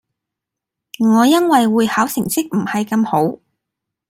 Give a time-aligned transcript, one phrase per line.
[0.97, 3.37] 我因為會考成績唔係咁好